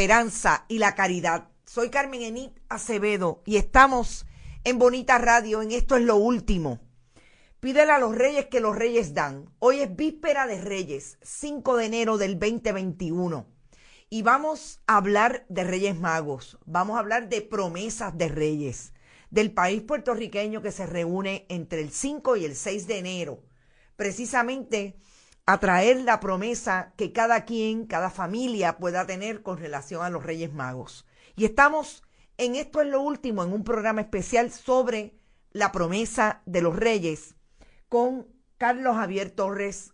[0.00, 1.48] esperanza y la caridad.
[1.66, 4.24] Soy Carmen Enit Acevedo y estamos
[4.64, 6.80] en Bonita Radio, en Esto es lo último.
[7.60, 9.52] Pídele a los reyes que los reyes dan.
[9.58, 13.46] Hoy es víspera de reyes, 5 de enero del 2021.
[14.12, 18.92] Y vamos a hablar de reyes magos, vamos a hablar de promesas de reyes,
[19.30, 23.44] del país puertorriqueño que se reúne entre el 5 y el 6 de enero,
[23.94, 24.96] precisamente
[25.46, 30.24] a traer la promesa que cada quien, cada familia pueda tener con relación a los
[30.24, 31.06] Reyes Magos.
[31.36, 32.02] Y estamos
[32.36, 35.14] en esto es lo último, en un programa especial sobre
[35.52, 37.36] la promesa de los Reyes
[37.88, 38.26] con
[38.58, 39.92] Carlos Javier Torres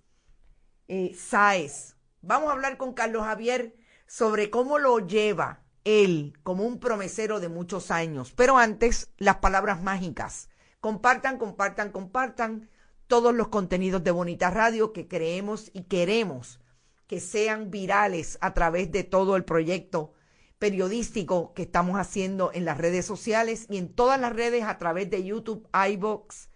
[0.88, 1.96] eh, Sáez.
[2.22, 7.48] Vamos a hablar con Carlos Javier sobre cómo lo lleva él como un promesero de
[7.48, 8.32] muchos años.
[8.32, 10.48] Pero antes, las palabras mágicas.
[10.80, 12.68] Compartan, compartan, compartan
[13.06, 16.60] todos los contenidos de Bonita Radio que creemos y queremos
[17.06, 20.12] que sean virales a través de todo el proyecto
[20.58, 25.08] periodístico que estamos haciendo en las redes sociales y en todas las redes a través
[25.10, 26.48] de YouTube, iBox,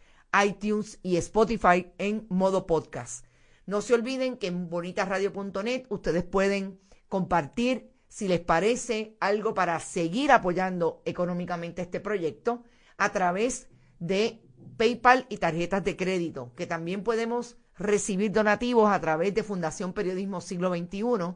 [0.45, 3.27] iTunes y Spotify en modo podcast.
[3.67, 6.81] No se olviden que en bonitasradio.net ustedes pueden
[7.11, 12.65] compartir si les parece algo para seguir apoyando económicamente este proyecto
[12.97, 13.69] a través
[13.99, 14.43] de
[14.79, 20.41] PayPal y tarjetas de crédito, que también podemos recibir donativos a través de Fundación Periodismo
[20.41, 21.35] Siglo XXI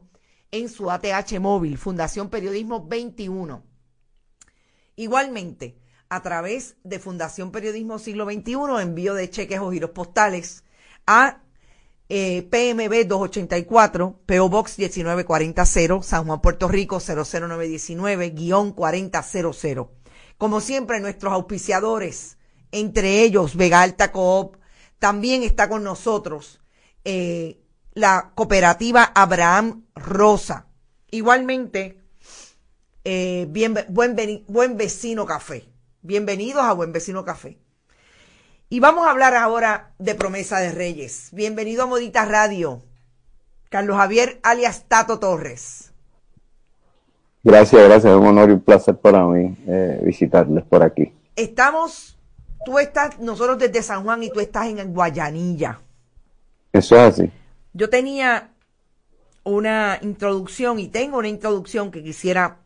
[0.51, 3.63] en su ATH móvil, Fundación Periodismo 21.
[4.95, 5.77] Igualmente,
[6.07, 10.63] a través de Fundación Periodismo Siglo XXI, envío de cheques o giros postales
[11.05, 11.41] a
[12.07, 15.65] PMB 284, PO Box 1940,
[16.03, 19.87] San Juan, Puerto Rico 00919-4000.
[20.37, 22.37] Como siempre, nuestros auspiciadores,
[22.71, 24.57] entre ellos Vega Alta Coop,
[24.99, 26.61] también está con nosotros
[27.03, 27.61] eh,
[27.93, 30.67] la cooperativa Abraham Rosa.
[31.11, 32.01] Igualmente,
[33.03, 34.15] eh, bien, buen,
[34.47, 35.65] buen Vecino Café.
[36.01, 37.59] Bienvenidos a Buen Vecino Café.
[38.67, 41.29] Y vamos a hablar ahora de Promesa de Reyes.
[41.31, 42.81] Bienvenido a Modita Radio.
[43.69, 45.93] Carlos Javier alias Tato Torres.
[47.43, 48.11] Gracias, gracias.
[48.11, 51.13] Es un honor y un placer para mí eh, visitarles por aquí.
[51.35, 52.17] Estamos,
[52.65, 55.79] tú estás, nosotros desde San Juan y tú estás en Guayanilla.
[56.73, 57.31] Eso es así.
[57.73, 58.49] Yo tenía
[59.43, 62.57] una introducción y tengo una introducción que quisiera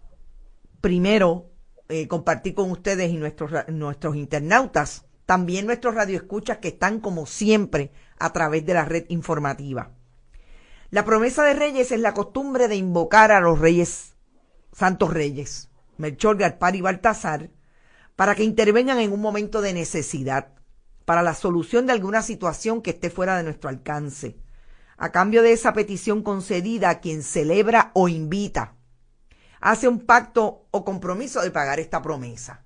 [0.80, 1.48] primero
[1.90, 7.92] eh, compartir con ustedes y nuestros, nuestros internautas, también nuestros radioescuchas que están como siempre
[8.18, 9.92] a través de la red informativa.
[10.90, 14.16] La promesa de reyes es la costumbre de invocar a los reyes,
[14.74, 17.52] santos reyes, Melchor, Gaspar y Baltasar,
[18.16, 20.48] para que intervengan en un momento de necesidad,
[21.06, 24.36] para la solución de alguna situación que esté fuera de nuestro alcance,
[24.98, 28.78] a cambio de esa petición concedida a quien celebra o invita
[29.62, 32.66] hace un pacto o compromiso de pagar esta promesa.